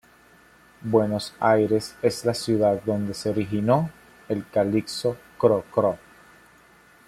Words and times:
Buenos 0.81 1.35
Ayres 1.39 1.95
es 2.01 2.25
la 2.25 2.33
ciudad 2.33 2.81
donde 2.87 3.13
se 3.13 3.29
originó 3.29 3.91
el 4.29 4.47
calipso 4.49 5.15
Cro 5.37 5.63
Cro. 5.71 5.99